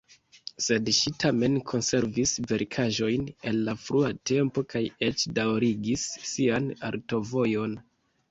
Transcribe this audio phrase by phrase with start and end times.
[0.67, 7.77] Sed ŝi tamen konservis verkaĵojn el la frua tempo kaj eĉ daŭrigis sian artovojon.